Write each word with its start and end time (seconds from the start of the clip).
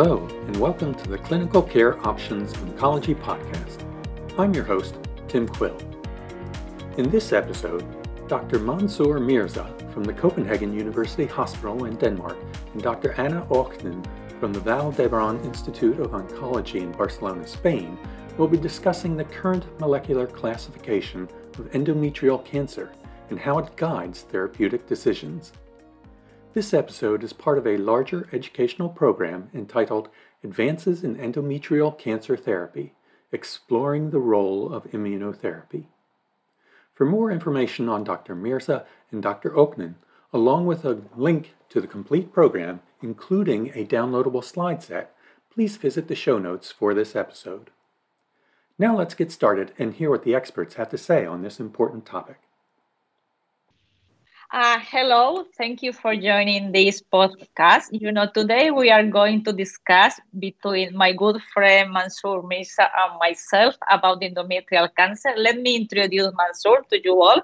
Hello, 0.00 0.28
and 0.46 0.56
welcome 0.60 0.94
to 0.94 1.08
the 1.08 1.18
Clinical 1.18 1.60
Care 1.60 1.98
Options 2.06 2.52
Oncology 2.52 3.20
Podcast. 3.20 3.82
I'm 4.38 4.54
your 4.54 4.62
host, 4.62 4.94
Tim 5.26 5.48
Quill. 5.48 5.76
In 6.98 7.10
this 7.10 7.32
episode, 7.32 7.84
Dr. 8.28 8.60
Mansoor 8.60 9.18
Mirza 9.18 9.74
from 9.92 10.04
the 10.04 10.12
Copenhagen 10.12 10.72
University 10.72 11.26
Hospital 11.26 11.86
in 11.86 11.96
Denmark 11.96 12.36
and 12.74 12.80
Dr. 12.80 13.10
Anna 13.14 13.44
Oaknin 13.50 14.06
from 14.38 14.52
the 14.52 14.60
Vall 14.60 14.92
d'Hebron 14.92 15.44
Institute 15.44 15.98
of 15.98 16.12
Oncology 16.12 16.80
in 16.80 16.92
Barcelona, 16.92 17.44
Spain, 17.44 17.98
will 18.36 18.46
be 18.46 18.56
discussing 18.56 19.16
the 19.16 19.24
current 19.24 19.64
molecular 19.80 20.28
classification 20.28 21.24
of 21.58 21.72
endometrial 21.72 22.44
cancer 22.44 22.92
and 23.30 23.40
how 23.40 23.58
it 23.58 23.74
guides 23.74 24.22
therapeutic 24.22 24.86
decisions. 24.86 25.50
This 26.58 26.74
episode 26.74 27.22
is 27.22 27.32
part 27.32 27.56
of 27.56 27.68
a 27.68 27.76
larger 27.76 28.28
educational 28.32 28.88
program 28.88 29.48
entitled 29.54 30.08
Advances 30.42 31.04
in 31.04 31.14
Endometrial 31.14 31.96
Cancer 31.96 32.36
Therapy 32.36 32.94
Exploring 33.30 34.10
the 34.10 34.18
Role 34.18 34.74
of 34.74 34.90
Immunotherapy. 34.90 35.84
For 36.92 37.06
more 37.06 37.30
information 37.30 37.88
on 37.88 38.02
Dr. 38.02 38.34
Mirza 38.34 38.84
and 39.12 39.22
Dr. 39.22 39.50
Oaknin, 39.50 39.94
along 40.32 40.66
with 40.66 40.84
a 40.84 41.00
link 41.16 41.54
to 41.68 41.80
the 41.80 41.86
complete 41.86 42.32
program, 42.32 42.80
including 43.00 43.68
a 43.68 43.86
downloadable 43.86 44.42
slide 44.42 44.82
set, 44.82 45.14
please 45.54 45.76
visit 45.76 46.08
the 46.08 46.16
show 46.16 46.40
notes 46.40 46.72
for 46.72 46.92
this 46.92 47.14
episode. 47.14 47.70
Now 48.80 48.96
let's 48.96 49.14
get 49.14 49.30
started 49.30 49.74
and 49.78 49.94
hear 49.94 50.10
what 50.10 50.24
the 50.24 50.34
experts 50.34 50.74
have 50.74 50.88
to 50.88 50.98
say 50.98 51.24
on 51.24 51.42
this 51.42 51.60
important 51.60 52.04
topic. 52.04 52.40
Uh, 54.52 54.78
hello, 54.90 55.44
thank 55.56 55.82
you 55.82 55.92
for 55.92 56.14
joining 56.16 56.72
this 56.72 57.02
podcast. 57.02 57.88
You 57.92 58.12
know, 58.12 58.26
today 58.32 58.70
we 58.70 58.90
are 58.90 59.04
going 59.04 59.44
to 59.44 59.52
discuss 59.52 60.20
between 60.38 60.96
my 60.96 61.12
good 61.12 61.40
friend 61.52 61.92
Mansoor 61.92 62.42
Mirza 62.42 62.82
and 63.02 63.18
myself 63.20 63.74
about 63.90 64.20
endometrial 64.22 64.88
cancer. 64.96 65.30
Let 65.36 65.58
me 65.60 65.76
introduce 65.76 66.32
Mansoor 66.36 66.82
to 66.90 67.00
you 67.04 67.20
all. 67.22 67.42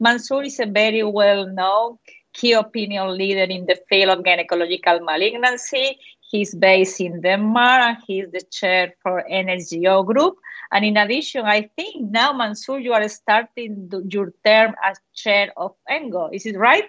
Mansoor 0.00 0.44
is 0.44 0.58
a 0.60 0.66
very 0.66 1.02
well 1.02 1.46
known 1.46 1.98
key 2.32 2.52
opinion 2.52 3.16
leader 3.16 3.44
in 3.52 3.66
the 3.66 3.76
field 3.88 4.10
of 4.18 4.24
gynecological 4.24 5.04
malignancy. 5.04 5.98
He's 6.28 6.54
based 6.54 7.00
in 7.00 7.20
Denmark 7.20 7.82
and 7.82 7.96
he's 8.06 8.30
the 8.32 8.42
chair 8.50 8.94
for 9.02 9.24
NSGO 9.30 10.04
group. 10.04 10.36
And 10.72 10.84
in 10.84 10.96
addition, 10.96 11.44
I 11.46 11.70
think 11.76 12.10
now, 12.10 12.32
Mansoor, 12.32 12.80
you 12.80 12.92
are 12.92 13.08
starting 13.08 13.90
your 14.10 14.32
term 14.44 14.74
as 14.82 14.98
chair 15.14 15.52
of 15.56 15.74
ENGOT. 15.88 16.34
Is 16.34 16.46
it 16.46 16.56
right? 16.58 16.84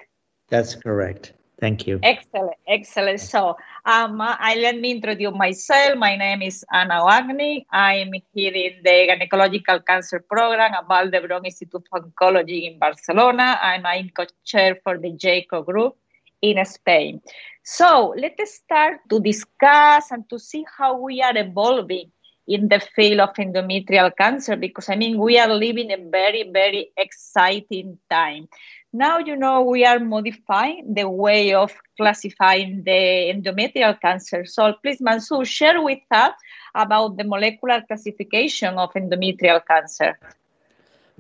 That's 0.50 0.76
correct. 0.76 1.34
Thank 1.60 1.88
you. 1.88 2.00
Excellent, 2.04 2.58
excellent. 2.68 3.20
So, 3.20 3.58
um, 3.86 4.22
I 4.22 4.56
let 4.62 4.78
me 4.80 4.92
introduce 4.92 5.34
myself. 5.34 5.98
My 5.98 6.16
name 6.16 6.44
is 6.44 6.64
Anna 6.72 7.02
Oaknin. 7.02 7.66
I'm 7.72 8.14
here 8.34 8.54
in 8.54 8.84
the 8.84 9.10
Gynecological 9.10 9.84
Cancer 9.84 10.24
Program 10.30 10.74
at 10.74 10.88
Vall 10.88 11.10
d'Hebron 11.10 11.46
Institute 11.46 11.88
of 11.92 12.04
Oncology 12.04 12.72
in 12.72 12.78
Barcelona. 12.78 13.58
I'm 13.62 13.86
a 13.88 14.08
co-chair 14.10 14.78
for 14.84 15.00
the 15.00 15.14
GEICO 15.14 15.66
group 15.66 15.98
in 16.42 16.64
Spain. 16.66 17.22
So, 17.64 18.14
let 18.18 18.40
us 18.40 18.54
start 18.54 19.00
to 19.10 19.20
discuss 19.20 20.12
and 20.12 20.30
to 20.30 20.40
see 20.40 20.66
how 20.78 20.98
we 20.98 21.22
are 21.22 21.38
evolving 21.38 22.12
in 22.48 22.70
the 22.70 22.80
field 22.80 23.20
of 23.20 23.34
endometrial 23.36 24.16
cancer 24.18 24.56
because 24.56 24.88
I 24.90 24.96
mean, 24.96 25.18
we 25.20 25.38
are 25.38 25.54
living 25.54 25.92
a 25.92 25.98
very, 25.98 26.50
very 26.52 26.92
exciting 26.96 28.00
time. 28.10 28.48
Now, 28.94 29.20
you 29.20 29.36
know, 29.36 29.62
we 29.64 29.84
are 29.84 30.00
modifying 30.00 30.94
the 30.94 31.10
way 31.10 31.54
of 31.54 31.74
classifying 31.98 32.84
the 32.86 33.32
endometrial 33.34 34.00
cancer. 34.00 34.46
So, 34.46 34.74
please, 34.82 35.02
Mansoor, 35.02 35.44
share 35.44 35.82
with 35.82 36.00
us 36.10 36.34
about 36.74 37.18
the 37.18 37.26
molecular 37.26 37.82
classification 37.86 38.78
of 38.78 38.94
endometrial 38.94 39.62
cancer. 39.68 40.18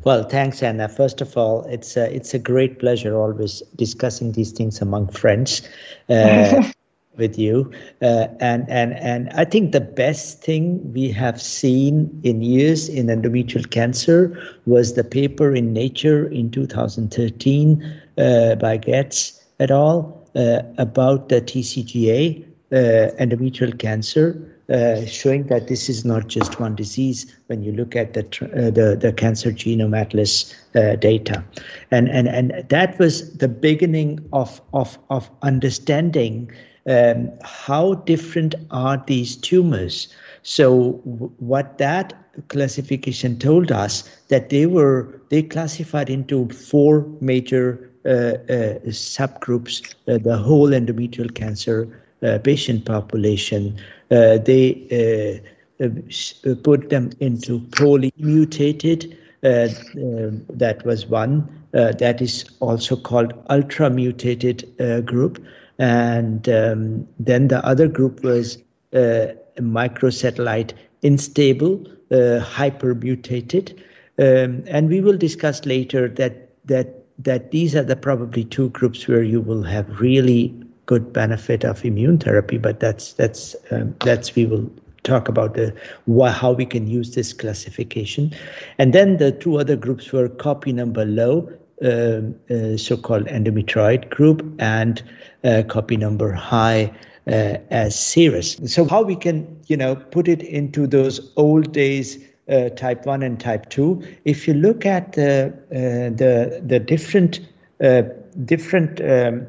Well, 0.03 0.23
thanks, 0.23 0.61
Anna. 0.63 0.87
First 0.87 1.21
of 1.21 1.35
all, 1.35 1.63
it's 1.65 1.97
a, 1.97 2.13
it's 2.13 2.33
a 2.33 2.39
great 2.39 2.79
pleasure 2.79 3.15
always 3.15 3.61
discussing 3.75 4.31
these 4.31 4.51
things 4.51 4.81
among 4.81 5.09
friends. 5.09 5.67
Uh, 6.09 6.63
with 7.17 7.37
you. 7.37 7.71
Uh, 8.01 8.27
and, 8.39 8.69
and, 8.69 8.93
and 8.93 9.29
I 9.31 9.43
think 9.43 9.71
the 9.71 9.81
best 9.81 10.41
thing 10.43 10.93
we 10.93 11.09
have 11.09 11.41
seen 11.41 12.21
in 12.23 12.41
years 12.41 12.87
in 12.87 13.07
endometrial 13.07 13.69
cancer 13.69 14.39
was 14.65 14.93
the 14.93 15.03
paper 15.03 15.55
in 15.55 15.73
Nature 15.73 16.27
in 16.27 16.51
2013 16.51 18.01
uh, 18.17 18.55
by 18.55 18.77
Getz 18.77 19.43
et 19.59 19.71
al. 19.71 20.17
Uh, 20.35 20.61
about 20.77 21.29
the 21.29 21.41
TCGA, 21.41 22.45
endometrial 22.71 23.77
cancer. 23.77 24.53
Uh, 24.69 25.05
showing 25.05 25.47
that 25.47 25.69
this 25.69 25.87
is 25.87 26.03
not 26.03 26.27
just 26.27 26.59
one 26.59 26.75
disease 26.75 27.33
when 27.45 27.63
you 27.63 27.71
look 27.71 27.95
at 27.95 28.11
the 28.11 28.19
uh, 28.53 28.69
the, 28.69 28.97
the 28.99 29.13
cancer 29.13 29.49
genome 29.49 29.97
atlas 29.97 30.53
uh, 30.75 30.97
data, 30.97 31.41
and 31.89 32.09
and 32.09 32.27
and 32.27 32.65
that 32.67 32.99
was 32.99 33.37
the 33.37 33.47
beginning 33.47 34.19
of 34.33 34.59
of 34.73 34.99
of 35.09 35.31
understanding 35.41 36.51
um, 36.87 37.31
how 37.43 37.95
different 37.95 38.55
are 38.71 39.03
these 39.07 39.35
tumors? 39.35 40.07
So 40.43 40.93
what 41.39 41.77
that 41.77 42.13
classification 42.47 43.37
told 43.39 43.71
us 43.71 44.03
that 44.29 44.49
they 44.49 44.65
were 44.65 45.21
they 45.29 45.43
classified 45.43 46.09
into 46.09 46.47
four 46.49 47.05
major 47.19 47.91
uh, 48.05 48.09
uh, 48.09 48.79
subgroups: 48.87 49.93
uh, 50.07 50.17
the 50.17 50.37
whole 50.37 50.69
endometrial 50.69 51.33
cancer 51.33 51.87
uh, 51.87 52.06
patient 52.43 52.85
population. 52.85 53.77
Uh, 54.09 54.37
they 54.37 55.41
uh, 55.79 56.55
put 56.63 56.89
them 56.89 57.11
into 57.19 57.59
POLE-mutated. 57.71 59.17
Um, 59.43 60.43
that 60.49 60.83
was 60.85 61.05
one. 61.05 61.47
that 61.71 62.21
is 62.21 62.45
also 62.59 62.95
called 62.95 63.33
ultra 63.49 63.89
mutated 63.89 64.65
group 65.05 65.37
and 65.79 66.49
um, 66.49 67.07
then 67.19 67.47
the 67.49 67.63
other 67.65 67.87
group 67.87 68.23
was 68.23 68.57
uh, 68.93 69.27
microsatellite 69.59 70.73
unstable, 71.03 71.85
uh, 72.11 72.43
hypermutated, 72.43 73.77
um, 74.19 74.63
and 74.67 74.89
we 74.89 75.01
will 75.01 75.17
discuss 75.17 75.65
later 75.65 76.07
that 76.07 76.49
that 76.65 77.03
that 77.19 77.51
these 77.51 77.75
are 77.75 77.83
the 77.83 77.95
probably 77.95 78.43
two 78.43 78.69
groups 78.69 79.07
where 79.07 79.23
you 79.23 79.41
will 79.41 79.63
have 79.63 79.99
really 79.99 80.53
good 80.87 81.13
benefit 81.13 81.63
of 81.63 81.85
immune 81.85 82.17
therapy. 82.17 82.57
But 82.57 82.79
that's 82.79 83.13
that's 83.13 83.55
um, 83.71 83.95
that's 84.03 84.35
we 84.35 84.45
will 84.45 84.69
talk 85.03 85.29
about 85.29 85.53
the 85.53 85.73
why, 86.05 86.31
how 86.31 86.51
we 86.51 86.65
can 86.65 86.87
use 86.87 87.13
this 87.13 87.31
classification, 87.31 88.33
and 88.79 88.91
then 88.91 89.17
the 89.17 89.31
two 89.31 89.59
other 89.59 89.75
groups 89.75 90.11
were 90.11 90.27
copy 90.27 90.73
number 90.73 91.05
low 91.05 91.47
um, 91.83 92.35
uh, 92.49 92.75
so-called 92.75 93.27
endometrioid 93.27 94.09
group 94.09 94.43
and 94.59 95.03
uh, 95.43 95.61
copy 95.67 95.95
number 95.95 96.31
high 96.31 96.91
uh, 97.27 97.57
as 97.69 97.95
serous. 97.95 98.57
So 98.65 98.85
how 98.85 99.03
we 99.03 99.15
can, 99.15 99.59
you 99.67 99.77
know, 99.77 99.95
put 99.95 100.27
it 100.27 100.41
into 100.41 100.87
those 100.87 101.31
old 101.35 101.71
days 101.71 102.17
uh, 102.49 102.69
type 102.69 103.05
1 103.05 103.21
and 103.23 103.39
type 103.39 103.69
2 103.69 104.01
if 104.23 104.47
you 104.47 104.53
look 104.53 104.85
at 104.85 105.13
the 105.13 105.53
uh, 105.71 106.15
the 106.15 106.61
the 106.65 106.79
different 106.79 107.41
uh, 107.83 108.03
different 108.45 109.01
um, 109.01 109.45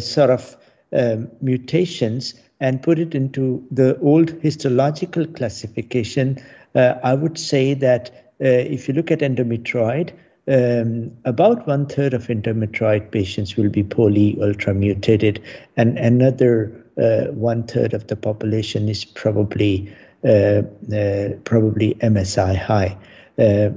sort 0.00 0.30
of 0.30 0.56
um, 0.92 1.28
mutations 1.40 2.34
and 2.60 2.82
put 2.82 2.98
it 2.98 3.14
into 3.14 3.64
the 3.70 3.98
old 4.00 4.30
histological 4.42 5.26
classification 5.26 6.36
i 6.74 7.14
would 7.14 7.38
say 7.38 7.74
that 7.74 8.32
if 8.40 8.88
you 8.88 8.94
look 8.94 9.10
at 9.10 9.20
endometrioid 9.20 10.12
um, 10.48 11.10
about 11.26 11.66
one 11.66 11.86
third 11.86 12.14
of 12.14 12.28
endometrioid 12.28 13.10
patients 13.10 13.56
will 13.56 13.68
be 13.68 13.82
POLE 13.82 14.42
ultra 14.42 14.72
mutated, 14.72 15.42
and 15.76 15.98
another 15.98 16.72
uh, 16.96 17.26
one 17.32 17.64
third 17.64 17.92
of 17.92 18.06
the 18.06 18.16
population 18.16 18.88
is 18.88 19.04
probably 19.04 19.94
uh, 20.24 20.62
uh, 20.92 21.28
probably 21.44 21.94
MSI 21.96 22.56
high, 22.56 22.96
uh, 23.38 23.70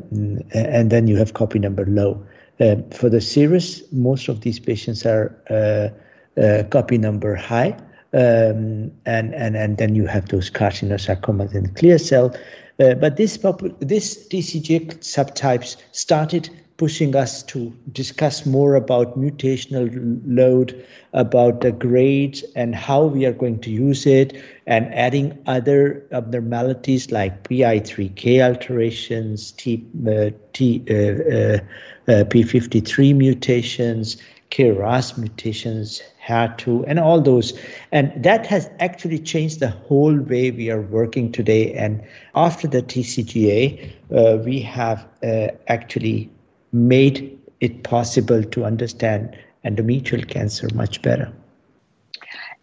and 0.54 0.90
then 0.90 1.08
you 1.08 1.18
have 1.18 1.34
copy 1.34 1.60
number 1.60 1.86
low. 1.86 2.26
Uh, 2.62 2.76
for 2.92 3.10
the 3.10 3.18
serous, 3.18 3.82
most 3.92 4.30
of 4.30 4.42
these 4.42 4.60
patients 4.60 5.04
are 5.06 5.36
uh, 5.50 6.64
copy 6.70 6.98
number 6.98 7.36
high, 7.36 7.72
um, 8.14 8.92
and 9.06 9.34
and 9.34 9.58
and 9.58 9.78
then 9.78 9.96
you 9.96 10.06
have 10.06 10.28
those 10.30 10.52
carcinosarcomas 10.52 11.56
and 11.56 11.76
clear 11.76 11.98
cell. 11.98 12.36
but 12.78 13.18
this 13.18 13.38
this 13.80 14.28
TCGA 14.28 14.96
subtypes 15.00 15.78
started 15.92 16.50
pushing 16.82 17.16
us 17.16 17.44
to 17.44 17.72
discuss 17.92 18.44
more 18.44 18.74
about 18.74 19.16
mutational 19.16 19.88
load, 20.26 20.84
about 21.14 21.62
the 21.62 21.72
grades 21.72 22.44
and 22.56 22.74
how 22.74 23.04
we 23.04 23.24
are 23.24 23.34
going 23.34 23.60
to 23.60 23.70
use 23.70 24.08
it, 24.08 24.34
and 24.66 24.92
adding 24.92 25.38
other 25.46 26.04
abnormalities 26.12 27.12
like 27.12 27.44
PI3K 27.44 28.42
alterations, 28.42 29.52
T, 29.52 29.86
uh, 30.08 30.32
T, 30.54 30.84
uh, 30.90 30.94
uh, 30.94 31.60
uh 32.08 32.24
P53 32.24 33.16
mutations, 33.16 34.18
KRAS 34.50 35.20
mutations, 35.20 36.02
HER2, 36.28 36.86
and 36.88 36.98
all 36.98 37.22
those. 37.22 37.54
And 37.92 38.24
that 38.24 38.48
has 38.48 38.68
actually 38.80 39.20
changed 39.20 39.60
the 39.60 39.70
whole 39.70 40.20
way 40.20 40.50
we 40.50 40.72
are 40.72 40.82
working 40.82 41.32
today. 41.32 41.74
And 41.74 42.04
after 42.34 42.68
the 42.68 42.82
TCGA, 42.82 43.92
uh, 44.12 44.38
we 44.44 44.62
have 44.62 45.08
uh, 45.24 45.50
actually 45.68 46.32
made 46.72 47.40
it 47.60 47.84
possible 47.84 48.44
to 48.44 48.66
understand 48.66 49.38
endometrial 49.66 50.28
cancer 50.28 50.68
much 50.74 51.02
better. 51.02 51.32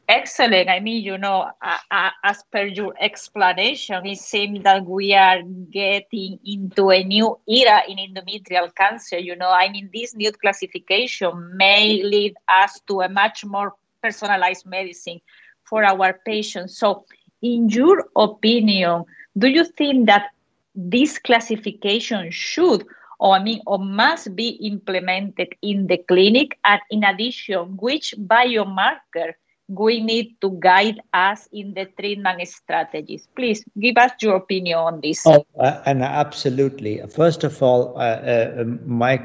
Excellent. 0.08 0.70
I 0.70 0.80
mean, 0.80 1.04
you 1.04 1.18
know, 1.18 1.50
uh, 1.60 2.10
as 2.24 2.42
per 2.50 2.64
your 2.64 2.94
explanation, 2.98 4.06
it 4.06 4.18
seems 4.18 4.62
that 4.62 4.86
we 4.86 5.12
are 5.12 5.42
getting 5.42 6.38
into 6.46 6.90
a 6.90 7.04
new 7.04 7.38
era 7.46 7.82
in 7.86 7.98
endometrial 7.98 8.74
cancer. 8.74 9.18
You 9.18 9.36
know, 9.36 9.50
I 9.50 9.68
mean, 9.68 9.90
this 9.92 10.16
new 10.16 10.32
classification 10.32 11.54
may 11.58 12.02
lead 12.02 12.36
us 12.48 12.80
to 12.88 13.02
a 13.02 13.10
much 13.10 13.44
more 13.44 13.74
personalized 14.02 14.64
medicine 14.64 15.20
for 15.64 15.84
our 15.84 16.18
patients. 16.24 16.78
So, 16.78 17.04
in 17.42 17.68
your 17.68 18.08
opinion, 18.16 19.04
do 19.36 19.46
you 19.46 19.64
think 19.64 20.06
that 20.06 20.30
this 20.74 21.18
classification 21.18 22.30
should 22.30 22.86
or 23.18 23.34
I 23.36 23.42
mean, 23.42 23.60
or 23.66 23.78
must 23.78 24.34
be 24.36 24.48
implemented 24.48 25.54
in 25.62 25.86
the 25.86 25.98
clinic? 25.98 26.58
And 26.64 26.80
in 26.90 27.04
addition, 27.04 27.76
which 27.76 28.14
biomarker 28.18 29.34
we 29.68 30.00
need 30.00 30.40
to 30.40 30.50
guide 30.60 31.00
us 31.12 31.46
in 31.52 31.74
the 31.74 31.84
treatment 32.00 32.46
strategies. 32.48 33.28
Please 33.36 33.62
give 33.78 33.98
us 33.98 34.12
your 34.22 34.36
opinion 34.36 34.78
on 34.78 35.00
this. 35.02 35.26
Oh, 35.26 35.44
uh, 35.58 35.82
and 35.84 36.02
absolutely. 36.02 37.02
First 37.14 37.44
of 37.44 37.62
all, 37.62 37.94
uh, 37.96 38.00
uh, 38.00 38.64
my 38.86 39.20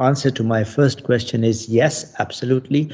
answer 0.00 0.30
to 0.32 0.42
my 0.42 0.64
first 0.64 1.04
question 1.04 1.44
is 1.44 1.68
yes, 1.68 2.12
absolutely. 2.18 2.90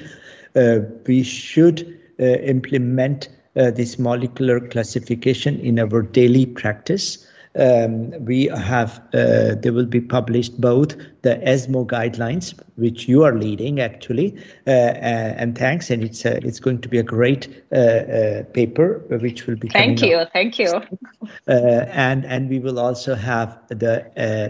Uh, 0.54 0.80
we 1.06 1.22
should 1.22 1.98
uh, 2.20 2.24
implement 2.24 3.30
uh, 3.56 3.70
this 3.70 3.98
molecular 3.98 4.60
classification 4.60 5.58
in 5.60 5.78
our 5.78 6.02
daily 6.02 6.44
practice 6.44 7.26
um, 7.56 8.12
we 8.24 8.46
have 8.46 9.00
uh, 9.12 9.56
they 9.56 9.70
will 9.70 9.86
be 9.86 10.00
published 10.00 10.60
both 10.60 10.94
the 11.22 11.36
ESMO 11.46 11.84
guidelines, 11.84 12.54
which 12.76 13.08
you 13.08 13.24
are 13.24 13.34
leading 13.34 13.80
actually, 13.80 14.36
uh, 14.66 14.70
uh 14.70 15.34
and 15.36 15.58
thanks, 15.58 15.90
and 15.90 16.04
it's 16.04 16.24
uh, 16.24 16.38
it's 16.42 16.60
going 16.60 16.80
to 16.80 16.88
be 16.88 16.98
a 16.98 17.02
great 17.02 17.48
uh, 17.72 17.76
uh, 17.76 18.42
paper 18.52 19.02
which 19.08 19.46
will 19.46 19.56
be. 19.56 19.68
Thank 19.68 20.00
you, 20.00 20.18
up. 20.18 20.32
thank 20.32 20.60
you. 20.60 20.72
and 21.48 22.24
and 22.24 22.48
we 22.48 22.60
will 22.60 22.78
also 22.78 23.16
have 23.16 23.58
the 23.68 24.06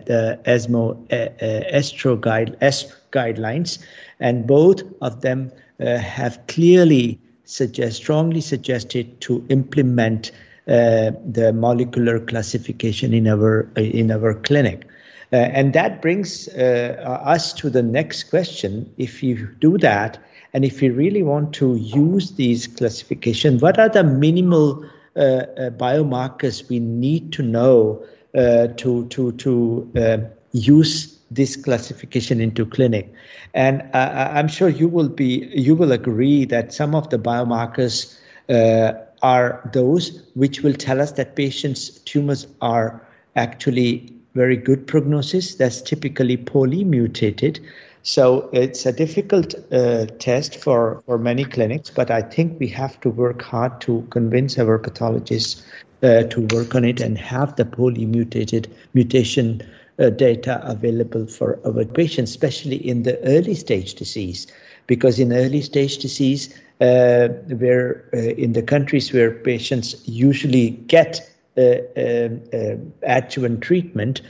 the 0.06 0.38
ESMO 0.44 0.94
Estro 1.10 2.20
guide 2.20 2.56
EST 2.60 2.94
guidelines, 3.12 3.78
and 4.20 4.46
both 4.46 4.82
of 5.00 5.22
them 5.22 5.50
have 5.78 6.38
clearly 6.48 7.18
suggest 7.44 7.96
strongly 7.96 8.42
suggested 8.42 9.20
to 9.22 9.44
implement 9.48 10.30
the 10.70 11.52
molecular 11.54 12.20
classification 12.20 13.12
in 13.12 13.26
our 13.26 13.68
uh, 13.76 13.80
in 13.80 14.10
our 14.10 14.34
clinic. 14.34 14.86
Uh, 15.32 15.36
and 15.36 15.72
that 15.74 16.02
brings 16.02 16.48
us 16.48 17.52
to 17.52 17.70
the 17.70 17.82
next 17.82 18.24
question. 18.24 18.92
If 18.98 19.22
you 19.22 19.46
do 19.60 19.78
that, 19.78 20.18
and 20.52 20.64
if 20.64 20.82
you 20.82 20.92
really 20.92 21.22
want 21.22 21.52
to 21.54 21.76
use 21.76 22.32
these 22.32 22.66
classification, 22.66 23.58
what 23.58 23.78
are 23.78 23.88
the 23.88 24.02
minimal 24.02 24.84
biomarkers 25.16 26.68
we 26.68 26.80
need 26.80 27.32
to 27.32 27.42
know 27.42 28.04
to 28.34 29.06
to 29.06 29.32
to 29.32 30.30
use 30.52 31.20
this 31.30 31.56
classification 31.56 32.40
into 32.40 32.66
clinic 32.66 33.12
and 33.54 33.82
uh, 33.94 34.30
i'm 34.32 34.48
sure 34.48 34.68
you 34.68 34.88
will 34.88 35.08
be 35.08 35.48
you 35.54 35.74
will 35.74 35.92
agree 35.92 36.44
that 36.44 36.72
some 36.72 36.94
of 36.94 37.08
the 37.10 37.18
biomarkers 37.18 38.18
uh, 38.48 38.92
are 39.22 39.68
those 39.72 40.22
which 40.34 40.62
will 40.62 40.74
tell 40.74 41.00
us 41.00 41.12
that 41.12 41.36
patients' 41.36 41.90
tumors 42.00 42.46
are 42.60 43.00
actually 43.36 44.12
very 44.34 44.56
good 44.56 44.86
prognosis. 44.86 45.54
That's 45.54 45.82
typically 45.82 46.36
POLE-mutated. 46.36 47.60
So 48.02 48.48
it's 48.52 48.86
a 48.86 48.92
difficult 48.92 49.54
uh, 49.72 50.06
test 50.18 50.56
for, 50.56 51.02
for 51.04 51.18
many 51.18 51.44
clinics, 51.44 51.90
but 51.90 52.10
I 52.10 52.22
think 52.22 52.58
we 52.58 52.68
have 52.68 52.98
to 53.00 53.10
work 53.10 53.42
hard 53.42 53.80
to 53.82 54.06
convince 54.10 54.58
our 54.58 54.78
pathologists 54.78 55.62
uh, 56.02 56.22
to 56.22 56.40
work 56.54 56.74
on 56.74 56.84
it 56.84 57.00
and 57.00 57.18
have 57.18 57.56
the 57.56 57.66
POLE-mutated 57.66 58.74
mutation 58.94 59.62
uh, 59.98 60.08
data 60.08 60.62
available 60.64 61.26
for 61.26 61.58
our 61.66 61.84
patients, 61.84 62.30
especially 62.30 62.76
in 62.76 63.02
the 63.02 63.22
early 63.24 63.54
stage 63.54 63.94
disease. 63.94 64.46
Because 64.86 65.20
in 65.20 65.32
early 65.32 65.60
stage 65.60 65.98
disease, 65.98 66.58
uh, 66.80 67.28
where 67.58 68.08
uh, 68.14 68.16
in 68.16 68.54
the 68.54 68.62
countries 68.62 69.12
where 69.12 69.30
patients 69.30 69.96
usually 70.08 70.70
get 70.70 71.20
uh, 71.58 71.76
um, 71.96 72.92
adjuvant 73.02 73.60
treatment, 73.60 74.22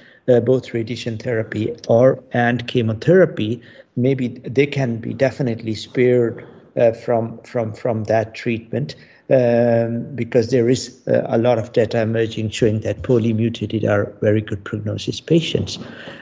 both 0.45 0.75
radiation 0.75 1.19
therapy 1.19 1.75
or 1.89 2.23
and 2.33 2.69
chemotherapy, 2.69 3.61
maybe 3.97 4.29
they 4.29 4.67
can 4.67 4.97
be 4.99 5.13
definitely 5.13 5.75
spared 5.75 6.47
from 7.03 7.39
from 7.39 7.73
from 7.73 8.05
that 8.05 8.35
treatment. 8.35 8.95
Um, 9.29 10.13
because 10.17 10.51
there 10.51 10.69
is 10.69 11.07
uh, 11.07 11.23
a 11.27 11.39
lot 11.39 11.59
of 11.59 11.73
data 11.73 12.01
emerging 12.01 12.51
showing 12.51 12.81
that 12.81 13.05
POLE 13.05 13.33
mutated 13.33 13.85
are 13.85 14.13
very 14.21 14.41
good 14.41 14.65
prognosis 14.65 15.21
patients. 15.21 15.79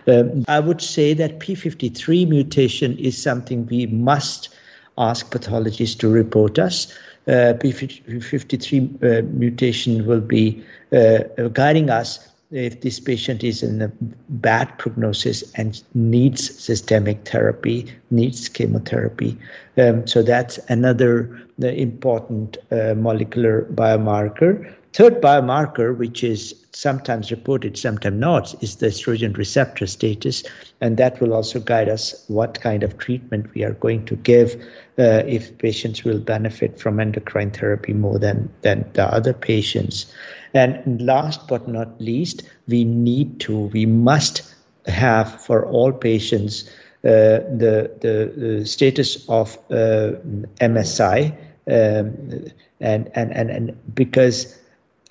Um, 0.07 0.45
I 0.47 0.61
would 0.61 0.83
say 0.83 1.15
that 1.15 1.39
P53 1.39 2.29
mutation 2.29 2.99
is 2.99 3.17
something 3.17 3.65
we 3.65 3.87
must 3.87 4.51
ask 4.99 5.31
pathologists 5.31 5.97
to 5.97 6.11
report 6.11 6.59
us. 6.59 6.93
Uh, 7.27 7.55
P53 7.61 9.03
uh, 9.03 9.23
mutation 9.33 10.07
will 10.07 10.21
be 10.21 10.65
uh, 10.93 11.19
guiding 11.53 11.91
us 11.91 12.29
if 12.51 12.81
this 12.81 12.99
patient 12.99 13.45
is 13.45 13.63
in 13.63 13.83
a 13.83 13.93
bad 14.29 14.79
prognosis 14.79 15.53
and 15.53 15.83
needs 15.95 16.59
systemic 16.59 17.29
therapy, 17.29 17.93
needs 18.11 18.49
chemotherapy. 18.49 19.37
Um, 19.77 20.07
so 20.07 20.23
that's 20.23 20.59
another 20.69 21.47
uh, 21.63 21.67
important 21.67 22.57
uh, 22.71 22.95
molecular 22.97 23.67
biomarker. 23.75 24.75
Third 24.99 25.21
biomarker, 25.23 25.97
which 25.97 26.25
is 26.25 26.57
sometimes 26.73 27.31
reported, 27.31 27.79
sometimes 27.79 28.19
not, 28.19 28.61
is 28.65 28.75
the 28.75 28.87
estrogen 28.89 29.37
receptor 29.37 29.87
status, 29.87 30.43
and 30.81 30.97
that 30.97 31.21
will 31.21 31.35
also 31.35 31.61
guide 31.61 31.89
us 31.89 32.25
what 32.27 32.61
kind 32.61 32.83
of 32.83 32.99
treatment 32.99 33.55
we 33.55 33.63
are 33.63 33.75
going 33.75 34.05
to 34.07 34.17
give 34.17 34.57
uh, 34.99 35.23
if 35.25 35.57
patients 35.59 36.03
will 36.03 36.19
benefit 36.19 36.81
from 36.81 36.99
endocrine 36.99 37.53
therapy 37.53 37.93
more 37.93 38.19
than, 38.19 38.51
than 38.63 38.91
the 38.95 39.05
other 39.05 39.33
patients. 39.33 40.13
And 40.53 41.01
last 41.01 41.47
but 41.47 41.69
not 41.69 42.01
least, 42.01 42.43
we 42.67 42.83
need 42.83 43.39
to, 43.43 43.57
we 43.57 43.87
must 43.87 44.53
have 44.87 45.41
for 45.41 45.65
all 45.65 45.93
patients 45.93 46.69
uh, 47.05 47.47
the, 47.55 47.89
the, 48.01 48.33
the, 48.37 48.67
status 48.67 49.29
of 49.29 49.57
uh, 49.71 50.19
MSI, 50.61 51.31
um, 51.69 52.51
and, 52.81 53.09
and, 53.15 53.33
and, 53.33 53.51
and 53.51 53.95
because 53.95 54.58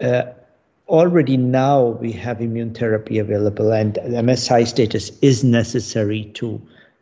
uh, 0.01 0.23
already 0.87 1.37
now 1.37 1.85
we 2.01 2.11
have 2.13 2.41
immune 2.41 2.73
therapy 2.73 3.19
available, 3.19 3.71
and 3.71 3.95
MSI 3.95 4.67
status 4.67 5.11
is 5.21 5.43
necessary 5.43 6.25
to 6.35 6.61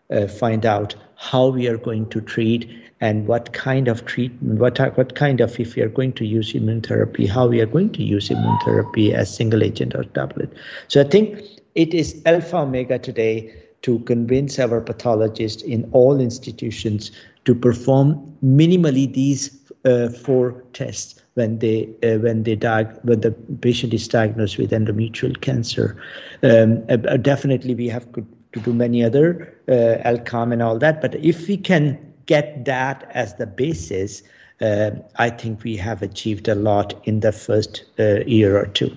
uh, 0.09 0.27
find 0.27 0.65
out 0.65 0.95
how 1.17 1.47
we 1.47 1.67
are 1.67 1.77
going 1.77 2.09
to 2.09 2.21
treat 2.21 2.69
and 3.01 3.27
what 3.27 3.53
kind 3.53 3.87
of 3.87 4.05
treatment, 4.05 4.59
what, 4.59 4.77
what 4.97 5.15
kind 5.15 5.41
of, 5.41 5.59
if 5.59 5.75
we 5.75 5.81
are 5.81 5.89
going 5.89 6.13
to 6.13 6.25
use 6.25 6.55
immune 6.55 6.81
therapy, 6.81 7.25
how 7.25 7.47
we 7.47 7.61
are 7.61 7.65
going 7.65 7.91
to 7.91 8.03
use 8.03 8.29
immune 8.29 8.57
therapy 8.63 9.13
as 9.13 9.33
single 9.35 9.63
agent 9.63 9.93
or 9.95 10.03
doublet. 10.03 10.49
So 10.87 11.01
I 11.01 11.03
think 11.03 11.41
it 11.75 11.93
is 11.93 12.21
alpha 12.25 12.57
omega 12.57 12.99
today 12.99 13.53
to 13.81 13.99
convince 13.99 14.57
our 14.59 14.81
pathologists 14.81 15.61
in 15.61 15.87
all 15.91 16.19
institutions 16.19 17.11
to 17.43 17.53
perform 17.53 18.35
minimally 18.43 19.13
these 19.13 19.49
uh, 19.85 20.09
four 20.09 20.63
tests 20.73 21.21
when 21.35 21.59
they 21.59 21.87
uh, 22.03 22.17
when 22.19 22.43
they 22.43 22.55
diag- 22.55 23.03
when 23.05 23.21
the 23.21 23.31
patient 23.61 23.93
is 23.93 24.07
diagnosed 24.07 24.57
with 24.57 24.71
endometrial 24.71 25.39
cancer. 25.41 25.95
Um, 26.43 26.83
uh, 26.89 26.95
definitely, 27.17 27.75
we 27.75 27.87
have 27.89 28.11
to 28.13 28.25
do 28.63 28.73
many 28.73 29.03
other 29.03 29.53
uh, 29.67 30.01
L1CAM 30.05 30.53
and 30.53 30.61
all 30.61 30.77
that, 30.79 31.01
but 31.01 31.15
if 31.15 31.47
we 31.47 31.57
can 31.57 31.97
get 32.25 32.65
that 32.65 33.09
as 33.13 33.35
the 33.35 33.45
basis, 33.45 34.23
uh, 34.61 34.91
I 35.17 35.29
think 35.29 35.63
we 35.63 35.75
have 35.77 36.01
achieved 36.01 36.47
a 36.47 36.55
lot 36.55 36.93
in 37.03 37.19
the 37.19 37.31
first 37.31 37.83
uh, 37.99 38.21
year 38.25 38.57
or 38.57 38.65
two. 38.67 38.95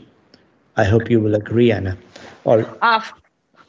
I 0.76 0.85
hope 0.85 1.11
you 1.11 1.21
will 1.21 1.35
agree, 1.35 1.73
Anna. 1.73 1.99
Or 2.45 2.61
uh, 2.61 3.00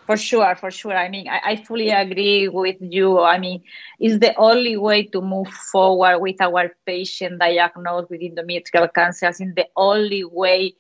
for 0.10 0.18
sure, 0.18 0.56
for 0.56 0.72
sure. 0.72 0.98
I 0.98 1.08
mean, 1.08 1.28
I, 1.28 1.40
I, 1.52 1.56
fully 1.58 1.92
agree 1.92 2.48
with 2.48 2.78
you. 2.82 3.20
I 3.20 3.38
mean, 3.38 3.62
it's 4.00 4.18
the 4.18 4.36
only 4.38 4.76
way 4.76 5.04
to 5.04 5.22
move 5.22 5.50
forward 5.50 6.18
with 6.18 6.42
our 6.42 6.76
patient 6.84 7.38
diagnosed 7.38 8.10
with 8.10 8.22
endometrial 8.22 8.92
cancer. 8.92 9.28
It's 9.28 9.38
the 9.38 9.68
only 9.76 10.24
way 10.24 10.74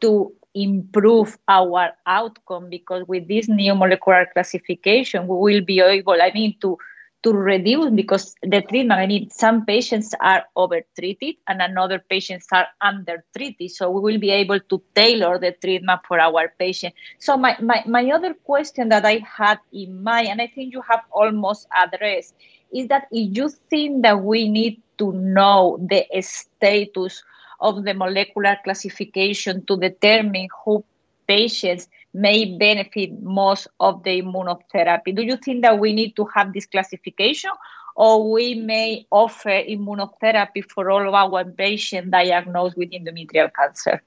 to 0.00 0.32
improve 0.54 1.36
our 1.46 1.90
outcome 2.06 2.70
because 2.70 3.04
with 3.06 3.28
this 3.28 3.50
new 3.50 3.74
molecular 3.74 4.26
classification, 4.32 5.26
we 5.26 5.36
will 5.36 5.60
be 5.60 5.80
able, 5.80 6.16
I 6.22 6.30
mean, 6.32 6.56
to 6.62 6.78
to 7.22 7.32
reduce 7.32 7.90
because 7.90 8.34
the 8.42 8.62
treatment 8.62 9.00
i 9.00 9.06
mean 9.06 9.28
some 9.30 9.64
patients 9.66 10.14
are 10.20 10.44
over 10.56 10.80
treated 10.98 11.36
and 11.46 11.60
another 11.60 12.02
patients 12.08 12.46
are 12.52 12.66
under 12.80 13.24
treated 13.36 13.70
so 13.70 13.90
we 13.90 14.00
will 14.00 14.18
be 14.18 14.30
able 14.30 14.58
to 14.58 14.82
tailor 14.94 15.38
the 15.38 15.52
treatment 15.52 16.00
for 16.06 16.18
our 16.18 16.52
patient. 16.58 16.94
So 17.18 17.36
my, 17.36 17.56
my, 17.60 17.82
my 17.86 18.08
other 18.10 18.34
question 18.34 18.88
that 18.88 19.04
i 19.04 19.20
had 19.36 19.58
in 19.72 20.02
mind 20.02 20.28
and 20.28 20.40
i 20.40 20.46
think 20.46 20.72
you 20.72 20.82
have 20.82 21.00
almost 21.10 21.66
addressed 21.76 22.34
is 22.72 22.88
that 22.88 23.06
if 23.10 23.36
you 23.36 23.48
think 23.68 24.02
that 24.02 24.22
we 24.22 24.48
need 24.48 24.80
to 24.98 25.12
know 25.12 25.78
the 25.90 26.06
status 26.20 27.22
of 27.60 27.84
the 27.84 27.94
molecular 27.94 28.56
classification 28.64 29.64
to 29.66 29.76
determine 29.76 30.48
who 30.64 30.84
patients 31.26 31.88
may 32.12 32.56
benefit 32.56 33.20
most 33.22 33.68
of 33.78 34.02
the 34.02 34.22
immunotherapy. 34.22 35.14
Do 35.14 35.22
you 35.22 35.36
think 35.36 35.62
that 35.62 35.78
we 35.78 35.92
need 35.92 36.16
to 36.16 36.26
have 36.34 36.52
this 36.52 36.66
classification 36.66 37.50
or 37.94 38.30
we 38.30 38.54
may 38.54 39.06
offer 39.10 39.50
immunotherapy 39.50 40.64
for 40.68 40.90
all 40.90 41.06
of 41.06 41.14
our 41.14 41.44
patients 41.44 42.10
diagnosed 42.10 42.76
with 42.76 42.90
endometrial 42.90 43.50
cancer? 43.54 44.02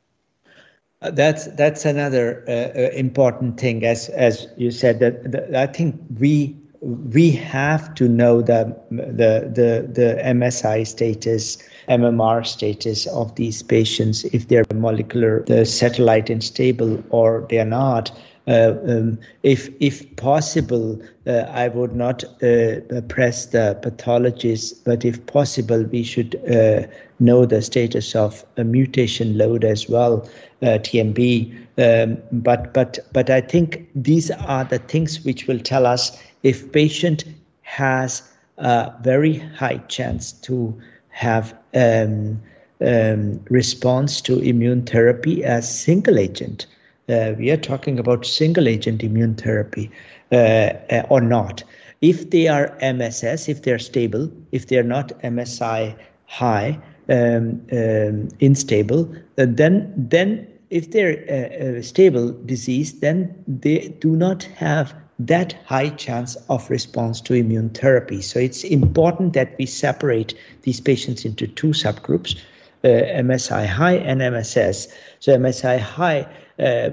Uh, 1.01 1.11
that's 1.11 1.47
that's 1.47 1.83
another 1.85 2.45
uh, 2.47 2.51
uh, 2.51 2.89
important 2.93 3.59
thing, 3.59 3.83
as 3.83 4.07
as 4.09 4.47
you 4.57 4.71
said. 4.71 4.99
That, 4.99 5.31
that 5.33 5.55
I 5.55 5.67
think 5.67 5.99
we 6.17 6.55
we 6.81 7.31
have 7.31 7.93
to 7.95 8.07
know 8.07 8.41
the 8.41 8.75
the 8.89 9.51
the, 9.53 9.87
the 9.91 10.21
MSI 10.23 10.87
status, 10.87 11.57
MMR 11.89 12.45
status 12.45 13.07
of 13.07 13.35
these 13.35 13.61
patients 13.63 14.23
if 14.25 14.47
they're 14.47 14.65
molecular, 14.73 15.43
the 15.43 15.65
satellite 15.65 16.29
unstable 16.29 17.03
or 17.09 17.45
they're 17.49 17.65
not. 17.65 18.11
Uh, 18.45 18.75
um, 18.87 19.19
if 19.43 19.69
if 19.79 20.15
possible, 20.17 21.01
uh, 21.25 21.45
I 21.49 21.69
would 21.69 21.95
not 21.95 22.25
uh, 22.43 23.01
press 23.07 23.45
the 23.45 23.79
pathologist, 23.81 24.83
but 24.83 25.05
if 25.05 25.25
possible, 25.27 25.83
we 25.83 26.03
should 26.03 26.35
uh, 26.51 26.85
know 27.21 27.45
the 27.45 27.61
status 27.61 28.15
of 28.15 28.43
a 28.57 28.65
mutation 28.65 29.37
load 29.37 29.63
as 29.63 29.87
well, 29.87 30.27
uh, 30.61 30.77
TMB. 30.79 31.55
Um, 31.77 32.17
but 32.33 32.73
but 32.73 32.99
but 33.13 33.29
I 33.29 33.39
think 33.39 33.87
these 33.95 34.29
are 34.29 34.65
the 34.65 34.79
things 34.79 35.23
which 35.23 35.47
will 35.47 35.59
tell 35.59 35.85
us 35.85 36.21
if 36.43 36.69
patient 36.73 37.23
has 37.61 38.23
a 38.57 38.91
very 39.01 39.37
high 39.37 39.77
chance 39.87 40.33
to 40.33 40.79
have 41.13 41.57
um, 41.73 42.41
um, 42.85 43.39
response 43.49 44.19
to 44.21 44.39
immune 44.39 44.83
therapy 44.85 45.43
as 45.43 45.63
single 45.67 46.19
agent. 46.19 46.65
Uh, 47.07 47.33
we 47.37 47.51
are 47.51 47.57
talking 47.57 47.99
about 47.99 48.25
single 48.25 48.67
agent 48.67 49.03
immune 49.03 49.35
therapy 49.35 49.89
uh, 50.31 50.73
uh 50.91 51.03
or 51.09 51.21
not. 51.21 51.63
If 52.01 52.31
they 52.31 52.47
are 52.47 52.77
MSS, 52.81 53.47
if 53.47 53.61
they're 53.61 53.79
stable, 53.79 54.29
if 54.51 54.67
they're 54.67 54.83
not 54.83 55.09
MSI 55.21 55.95
high, 56.25 56.79
um, 57.09 57.61
um, 57.71 58.29
unstable, 58.41 59.13
uh, 59.37 59.45
then 59.47 59.93
then 59.95 60.47
if 60.69 60.91
they're 60.91 61.15
uh, 61.29 61.81
stable 61.81 62.31
disease, 62.45 62.99
then 62.99 63.33
they 63.47 63.89
do 63.99 64.15
not 64.15 64.43
have 64.43 64.93
that 65.19 65.53
high 65.65 65.89
chance 65.89 66.35
of 66.49 66.69
response 66.69 67.21
to 67.21 67.33
immune 67.33 67.69
therapy. 67.69 68.21
So 68.21 68.39
it's 68.39 68.63
important 68.63 69.33
that 69.33 69.55
we 69.57 69.65
separate 69.65 70.33
these 70.63 70.81
patients 70.81 71.25
into 71.25 71.47
two 71.47 71.69
subgroups, 71.69 72.37
uh, 72.83 72.87
MSI 72.87 73.65
high 73.65 73.95
and 73.95 74.21
MSS. 74.21 74.87
So 75.19 75.37
MSI 75.37 75.79
high, 75.79 76.27
uh, 76.59 76.89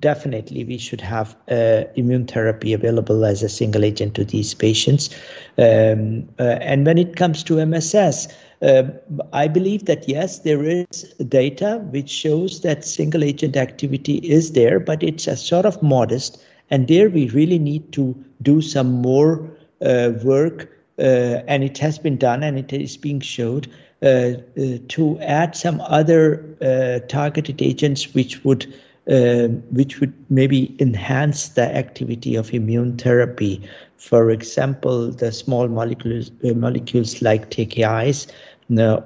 definitely 0.00 0.64
we 0.64 0.78
should 0.78 1.00
have 1.00 1.36
uh, 1.50 1.84
immune 1.94 2.26
therapy 2.26 2.72
available 2.72 3.24
as 3.24 3.42
a 3.42 3.48
single 3.48 3.84
agent 3.84 4.14
to 4.16 4.24
these 4.24 4.54
patients. 4.54 5.10
Um, 5.56 6.28
uh, 6.38 6.58
and 6.60 6.84
when 6.84 6.98
it 6.98 7.16
comes 7.16 7.44
to 7.44 7.64
MSS, 7.64 8.28
uh, 8.62 8.84
I 9.32 9.48
believe 9.48 9.86
that 9.86 10.08
yes, 10.08 10.40
there 10.40 10.64
is 10.64 11.14
data 11.28 11.78
which 11.90 12.08
shows 12.08 12.60
that 12.62 12.84
single 12.84 13.24
agent 13.24 13.56
activity 13.56 14.16
is 14.16 14.52
there, 14.52 14.80
but 14.80 15.02
it's 15.02 15.26
a 15.26 15.36
sort 15.36 15.66
of 15.66 15.82
modest 15.82 16.42
and 16.72 16.88
there 16.88 17.10
we 17.10 17.28
really 17.28 17.58
need 17.58 17.92
to 17.92 18.16
do 18.40 18.62
some 18.62 18.90
more 18.90 19.46
uh, 19.84 20.12
work, 20.24 20.70
uh, 20.98 21.44
and 21.46 21.62
it 21.62 21.76
has 21.78 21.98
been 21.98 22.16
done 22.16 22.42
and 22.42 22.58
it 22.58 22.72
is 22.72 22.96
being 22.96 23.20
showed 23.20 23.70
uh, 24.02 24.06
uh 24.06 24.78
to 24.88 25.18
add 25.20 25.54
some 25.54 25.80
other 25.82 26.44
uh, 26.60 26.98
targeted 27.06 27.62
agents 27.62 28.14
which 28.14 28.42
would 28.44 28.66
uh, 29.10 29.48
which 29.78 30.00
would 30.00 30.12
maybe 30.30 30.74
enhance 30.80 31.50
the 31.50 31.76
activity 31.76 32.34
of 32.36 32.54
immune 32.54 32.96
therapy. 32.96 33.60
For 33.96 34.30
example, 34.30 35.10
the 35.10 35.30
small 35.30 35.68
molecules, 35.68 36.30
molecules 36.42 37.20
like 37.20 37.50
TKIs 37.50 38.28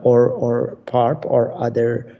or, 0.02 0.28
or 0.28 0.78
PARP 0.86 1.24
or 1.26 1.52
other 1.52 2.16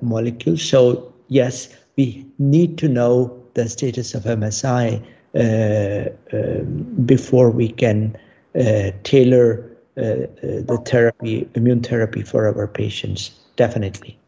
molecules. 0.00 0.62
So, 0.62 1.12
yes, 1.28 1.68
we 1.96 2.26
need 2.38 2.78
to 2.78 2.88
know 2.88 3.41
the 3.54 3.68
status 3.68 4.14
of 4.14 4.24
MSI 4.24 5.02
uh, 5.34 6.10
um, 6.36 6.84
before 7.06 7.50
we 7.50 7.68
can 7.68 8.16
uh, 8.54 8.90
tailor 9.02 9.70
uh, 9.96 10.28
the 10.42 10.82
therapy, 10.86 11.48
immune 11.54 11.82
therapy 11.82 12.22
for 12.22 12.46
our 12.46 12.66
patients. 12.66 13.30
Definitely. 13.56 14.18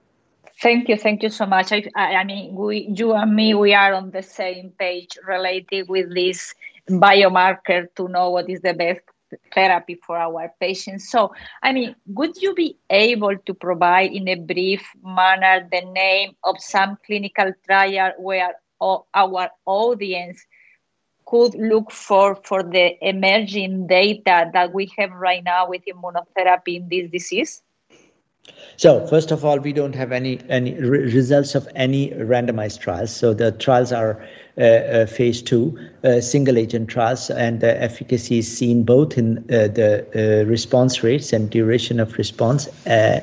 Thank 0.62 0.88
you, 0.88 0.96
thank 0.96 1.22
you 1.22 1.30
so 1.30 1.46
much. 1.46 1.72
I, 1.72 1.82
I 1.94 2.24
mean, 2.24 2.54
we, 2.54 2.88
you 2.94 3.12
and 3.12 3.34
me, 3.34 3.54
we 3.54 3.74
are 3.74 3.92
on 3.92 4.12
the 4.12 4.22
same 4.22 4.72
page 4.78 5.18
related 5.26 5.88
with 5.88 6.14
this 6.14 6.54
biomarker 6.88 7.86
to 7.96 8.08
know 8.08 8.30
what 8.30 8.48
is 8.48 8.60
the 8.60 8.72
best 8.72 9.00
therapy 9.52 9.98
for 10.06 10.16
our 10.16 10.52
patients. 10.60 11.10
So, 11.10 11.34
I 11.62 11.72
mean, 11.72 11.96
would 12.06 12.36
you 12.36 12.54
be 12.54 12.76
able 12.88 13.36
to 13.36 13.54
provide 13.54 14.12
in 14.12 14.28
a 14.28 14.36
brief 14.36 14.86
manner 15.02 15.68
the 15.70 15.82
name 15.82 16.36
of 16.44 16.56
some 16.60 16.98
clinical 17.04 17.52
trial 17.66 18.12
where 18.18 18.54
our 18.80 19.50
audience 19.66 20.44
could 21.26 21.54
look 21.54 21.90
for 21.90 22.36
for 22.44 22.62
the 22.62 22.96
emerging 23.00 23.86
data 23.86 24.50
that 24.52 24.72
we 24.72 24.92
have 24.98 25.10
right 25.12 25.42
now 25.42 25.68
with 25.68 25.82
immunotherapy 25.86 26.76
in 26.76 26.88
this 26.88 27.10
disease? 27.10 27.62
So 28.76 29.06
first 29.06 29.30
of 29.30 29.44
all, 29.44 29.58
we 29.58 29.72
don't 29.72 29.94
have 29.94 30.12
any 30.12 30.38
any 30.48 30.74
re- 30.74 31.12
results 31.12 31.54
of 31.54 31.68
any 31.74 32.10
randomized 32.10 32.80
trials. 32.80 33.14
So 33.14 33.32
the 33.32 33.52
trials 33.52 33.92
are 33.92 34.22
uh, 34.58 34.62
uh, 34.62 35.06
phase 35.06 35.42
two 35.42 35.78
uh, 36.02 36.20
single 36.20 36.58
agent 36.58 36.88
trials, 36.88 37.30
and 37.30 37.60
the 37.60 37.80
efficacy 37.82 38.38
is 38.38 38.58
seen 38.58 38.84
both 38.84 39.16
in 39.16 39.38
uh, 39.38 39.68
the 39.68 40.06
uh, 40.14 40.44
response 40.46 41.02
rates 41.02 41.32
and 41.32 41.48
duration 41.50 42.00
of 42.00 42.18
response 42.18 42.68
uh, 42.86 43.20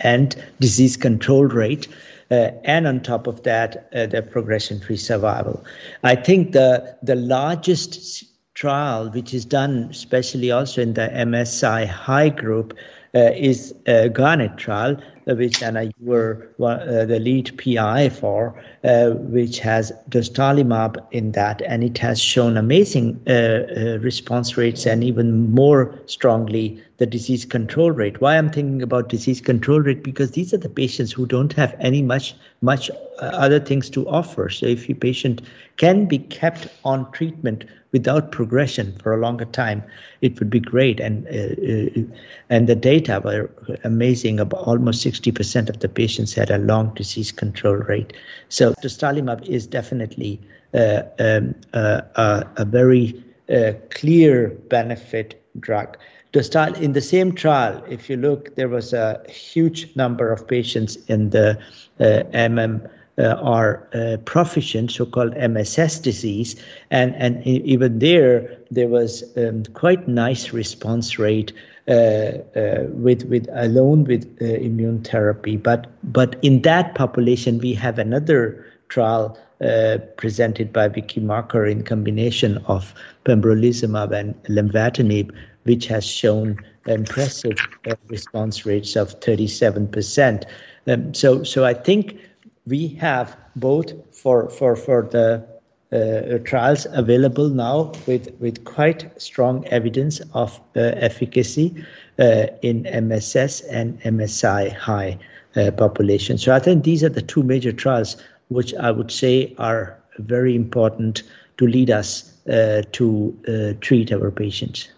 and 0.00 0.36
disease 0.60 0.96
control 0.96 1.44
rate. 1.44 1.88
Uh, 2.30 2.50
and 2.64 2.86
on 2.86 3.00
top 3.00 3.26
of 3.26 3.42
that, 3.42 3.88
uh, 3.94 4.06
the 4.06 4.22
progression-free 4.22 4.96
survival. 4.96 5.64
I 6.02 6.14
think 6.14 6.52
the 6.52 6.96
the 7.02 7.14
largest 7.14 8.24
trial, 8.54 9.10
which 9.10 9.34
is 9.34 9.44
done 9.44 9.88
especially 9.90 10.50
also 10.50 10.80
in 10.80 10.94
the 10.94 11.08
MSI 11.08 11.86
high 11.86 12.28
group, 12.28 12.76
uh, 13.14 13.30
is 13.34 13.74
a 13.86 14.08
Garnet 14.08 14.56
trial, 14.56 14.96
which 15.26 15.62
Anna, 15.62 15.84
you 15.84 15.92
were 16.00 16.48
uh, 16.60 17.04
the 17.04 17.18
lead 17.18 17.56
PI 17.58 18.10
for, 18.10 18.62
uh, 18.84 19.10
which 19.10 19.58
has 19.60 19.92
dostarlimab 20.08 21.04
in 21.12 21.32
that, 21.32 21.62
and 21.62 21.82
it 21.82 21.98
has 21.98 22.20
shown 22.20 22.56
amazing 22.56 23.20
uh, 23.28 23.98
response 24.00 24.56
rates 24.56 24.86
and 24.86 25.02
even 25.02 25.50
more 25.50 25.98
strongly 26.06 26.82
the 26.98 27.06
disease 27.06 27.44
control 27.44 27.90
rate. 27.90 28.20
Why 28.20 28.36
I'm 28.36 28.50
thinking 28.50 28.82
about 28.82 29.08
disease 29.08 29.40
control 29.40 29.80
rate 29.80 30.04
because 30.04 30.32
these 30.32 30.54
are 30.54 30.58
the 30.58 30.68
patients 30.68 31.12
who 31.12 31.26
don't 31.26 31.52
have 31.54 31.74
any 31.80 32.02
much 32.02 32.34
much 32.60 32.90
other 33.18 33.60
things 33.60 33.90
to 33.90 34.08
offer. 34.08 34.48
So 34.48 34.66
if 34.66 34.88
your 34.88 34.96
patient 34.96 35.42
can 35.76 36.06
be 36.06 36.18
kept 36.18 36.68
on 36.84 37.10
treatment 37.12 37.64
without 37.94 38.32
progression 38.32 38.92
for 39.00 39.14
a 39.14 39.16
longer 39.16 39.44
time, 39.44 39.82
it 40.20 40.38
would 40.40 40.50
be 40.50 40.58
great. 40.58 40.98
And 40.98 41.26
uh, 41.28 42.00
uh, 42.00 42.04
and 42.50 42.66
the 42.66 42.74
data 42.74 43.22
were 43.24 43.48
amazing. 43.84 44.40
About 44.40 44.64
almost 44.66 45.06
60% 45.06 45.70
of 45.70 45.78
the 45.78 45.88
patients 45.88 46.34
had 46.34 46.50
a 46.50 46.58
long 46.58 46.92
disease 46.94 47.30
control 47.32 47.76
rate. 47.76 48.12
So 48.48 48.74
dostarlimab 48.82 49.46
is 49.46 49.66
definitely 49.68 50.40
uh, 50.74 51.02
um, 51.20 51.54
uh, 51.72 52.42
a 52.56 52.64
very 52.64 53.24
uh, 53.48 53.72
clear 53.90 54.48
benefit 54.68 55.40
drug. 55.60 55.96
Dostal 56.32 56.76
in 56.80 56.94
the 56.94 57.00
same 57.00 57.32
trial, 57.32 57.80
if 57.88 58.10
you 58.10 58.16
look, 58.16 58.56
there 58.56 58.68
was 58.68 58.92
a 58.92 59.22
huge 59.28 59.94
number 59.94 60.32
of 60.32 60.48
patients 60.48 60.96
in 61.06 61.30
the 61.30 61.56
MM 62.00 62.90
uh, 63.18 63.36
are 63.42 63.88
uh, 63.94 64.16
proficient, 64.24 64.90
so-called 64.90 65.34
MSS 65.36 66.00
disease, 66.00 66.56
and 66.90 67.14
and 67.16 67.46
even 67.46 67.98
there 67.98 68.58
there 68.70 68.88
was 68.88 69.24
um, 69.36 69.62
quite 69.74 70.08
nice 70.08 70.52
response 70.52 71.18
rate 71.18 71.52
uh, 71.86 71.92
uh 71.92 72.84
with 72.88 73.24
with 73.24 73.48
alone 73.52 74.04
with 74.04 74.24
uh, 74.40 74.44
immune 74.44 75.02
therapy. 75.02 75.56
But 75.56 75.86
but 76.02 76.36
in 76.42 76.62
that 76.62 76.94
population 76.94 77.58
we 77.58 77.74
have 77.74 77.98
another 77.98 78.66
trial 78.88 79.38
uh, 79.60 79.98
presented 80.16 80.72
by 80.72 80.88
Vicky 80.88 81.20
Makker 81.20 81.70
in 81.70 81.84
combination 81.84 82.58
of 82.66 82.94
pembrolizumab 83.24 84.12
and 84.12 84.34
lenvatinib, 84.44 85.30
which 85.62 85.86
has 85.86 86.04
shown 86.04 86.58
impressive 86.86 87.56
response 88.08 88.66
rates 88.66 88.96
of 88.96 89.18
37%. 89.20 90.44
Um, 90.86 91.14
so, 91.14 91.42
so 91.44 91.64
I 91.64 91.74
think 91.74 92.18
we 92.66 92.88
have 92.88 93.36
both 93.56 93.92
for 94.14 94.48
for 94.48 94.76
for 94.76 95.02
the 95.02 95.44
uh, 95.92 96.38
trials 96.44 96.86
available 96.90 97.48
now 97.48 97.92
with 98.06 98.28
with 98.40 98.64
quite 98.64 99.10
strong 99.20 99.66
evidence 99.68 100.20
of 100.32 100.60
uh, 100.76 100.80
efficacy 100.80 101.84
uh, 102.18 102.46
in 102.62 102.86
MSS 102.86 103.60
and 103.62 104.00
MSI 104.02 104.72
high 104.72 105.18
uh, 105.56 105.70
population. 105.72 106.38
So 106.38 106.54
I 106.54 106.58
think 106.58 106.84
these 106.84 107.04
are 107.04 107.08
the 107.08 107.22
two 107.22 107.42
major 107.42 107.72
trials 107.72 108.16
which 108.48 108.74
I 108.74 108.90
would 108.90 109.10
say 109.10 109.54
are 109.58 109.98
very 110.18 110.54
important 110.56 111.22
to 111.58 111.66
lead 111.66 111.90
us 111.90 112.32
uh, 112.48 112.82
to 112.92 113.38
uh, 113.48 113.80
treat 113.80 114.12
our 114.12 114.30
patients. 114.30 114.88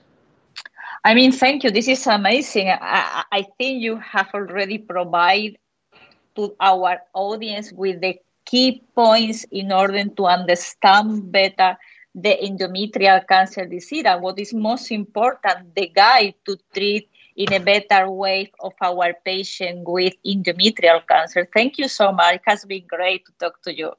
I 1.05 1.15
mean, 1.15 1.31
thank 1.31 1.63
you. 1.63 1.71
This 1.71 1.89
is 1.89 2.07
amazing. 2.07 2.69
I, 2.69 3.23
I 3.31 3.47
think 3.59 3.83
you 3.83 3.97
have 3.97 4.29
already 4.35 4.79
provided 4.79 5.57
to 6.37 6.55
our 6.61 7.01
audience 7.15 7.73
with 7.73 8.01
the 8.01 8.19
key 8.45 8.83
points 8.95 9.45
in 9.51 9.73
order 9.73 10.05
to 10.05 10.27
understand 10.27 11.33
better 11.33 11.77
the 12.15 12.35
endometrial 12.43 13.27
cancer 13.29 13.67
disease 13.67 14.05
and 14.07 14.23
what 14.23 14.39
is 14.39 14.55
most 14.55 14.91
important, 14.91 15.75
the 15.75 15.89
guide 15.89 16.35
to 16.47 16.57
treat 16.73 17.09
in 17.37 17.53
a 17.53 17.61
better 17.61 18.11
way 18.11 18.51
of 18.61 18.73
our 18.83 19.13
patient 19.25 19.87
with 19.87 20.15
endometrial 20.25 21.07
cancer. 21.07 21.47
Thank 21.53 21.77
you 21.79 21.89
so 21.89 22.13
much. 22.13 22.37
It 22.37 22.43
has 22.47 22.65
been 22.65 22.85
great 22.89 23.27
to 23.27 23.33
talk 23.39 23.61
to 23.63 23.77
you. 23.77 23.93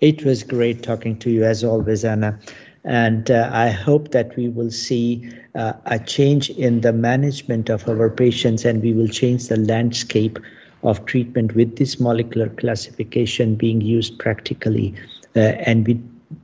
It 0.00 0.24
was 0.24 0.42
great 0.42 0.82
talking 0.82 1.18
to 1.18 1.30
you 1.30 1.44
as 1.44 1.62
always, 1.62 2.04
Anna. 2.04 2.40
And 2.84 3.30
uh, 3.30 3.50
I 3.52 3.68
hope 3.68 4.12
that 4.12 4.34
we 4.36 4.48
will 4.48 4.70
see 4.70 5.30
uh, 5.54 5.74
a 5.84 5.98
change 5.98 6.48
in 6.48 6.80
the 6.80 6.94
management 6.94 7.68
of 7.68 7.86
our 7.86 8.08
patients 8.08 8.64
and 8.64 8.82
we 8.82 8.94
will 8.94 9.08
change 9.08 9.48
the 9.48 9.58
landscape 9.58 10.38
of 10.82 11.04
treatment 11.06 11.54
with 11.54 11.76
this 11.76 12.00
molecular 12.00 12.48
classification 12.48 13.54
being 13.54 13.80
used 13.80 14.18
practically 14.18 14.94
uh, 15.36 15.40
and 15.40 15.86
we, 15.86 15.94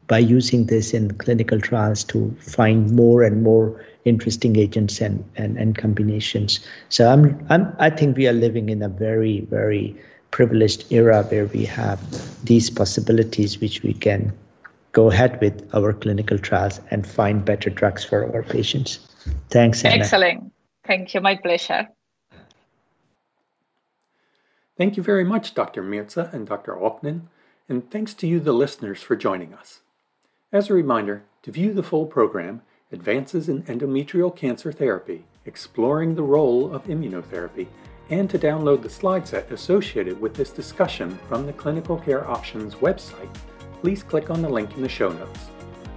by 0.07 0.19
using 0.19 0.67
this 0.67 0.95
in 0.95 1.13
clinical 1.15 1.61
trials 1.61 2.05
to 2.05 2.35
find 2.41 2.93
more 2.93 3.23
and 3.23 3.43
more 3.43 3.85
interesting 4.05 4.57
agents 4.57 5.01
and, 5.01 5.25
and, 5.37 5.57
and 5.57 5.77
combinations. 5.77 6.61
So 6.89 7.11
I'm, 7.11 7.45
I'm, 7.51 7.75
I 7.79 7.91
think 7.91 8.17
we 8.17 8.29
are 8.29 8.33
living 8.33 8.69
in 8.69 8.83
a 8.83 8.89
very, 8.89 9.41
very 9.41 9.97
privileged 10.31 10.93
era 10.93 11.25
where 11.25 11.47
we 11.47 11.65
have 11.65 11.99
these 12.45 12.71
possibilities 12.71 13.61
which 13.61 13.83
we 13.83 13.93
can 13.93 14.33
go 14.93 15.11
ahead 15.11 15.41
with 15.41 15.69
our 15.75 15.93
clinical 15.93 16.39
trials 16.39 16.81
and 16.91 17.07
find 17.07 17.45
better 17.45 17.71
drugs 17.71 18.05
for 18.05 18.25
our 18.35 18.43
patients. 18.43 18.99
Thanks, 19.51 19.85
Anna. 19.85 19.97
Excellent. 19.97 20.53
Thank 20.87 21.15
you. 21.15 21.21
My 21.21 21.37
pleasure. 21.37 21.89
Thank 24.77 24.97
you 24.97 25.03
very 25.03 25.25
much, 25.25 25.55
Dr. 25.55 25.83
Mirza 25.83 26.31
and 26.33 26.47
Dr. 26.47 26.75
Oaknin, 26.75 27.23
and 27.69 27.91
thanks 27.91 28.13
to 28.15 28.27
you, 28.27 28.41
the 28.41 28.53
listeners, 28.53 29.03
for 29.03 29.17
joining 29.17 29.55
us. 29.55 29.81
As 30.53 30.69
a 30.69 30.75
reminder, 30.75 31.25
to 31.43 31.51
view 31.51 31.73
the 31.73 31.83
full 31.83 32.07
program, 32.07 32.63
Advances 32.93 33.49
in 33.49 33.63
Endometrial 33.65 34.35
Cancer 34.35 34.71
Therapy, 34.71 35.25
Exploring 35.45 36.15
the 36.15 36.23
Role 36.23 36.73
of 36.73 36.85
Immunotherapy, 36.85 37.67
and 38.11 38.31
to 38.31 38.39
download 38.39 38.83
the 38.83 38.91
slide 38.91 39.27
set 39.27 39.51
associated 39.51 40.21
with 40.21 40.35
this 40.35 40.51
discussion 40.51 41.19
from 41.29 41.47
the 41.47 41.53
Clinical 41.53 41.97
Care 41.97 42.29
Options 42.29 42.77
website, 42.77 43.35
please 43.81 44.03
click 44.03 44.31
on 44.31 44.43
the 44.43 44.49
link 44.49 44.77
in 44.77 44.83
the 44.83 44.89
show 44.89 45.09
notes. 45.09 45.41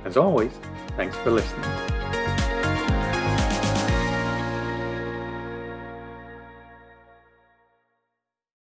As 0.05 0.17
always, 0.17 0.53
thanks 0.95 1.15
for 1.17 1.31
listening. 1.31 1.98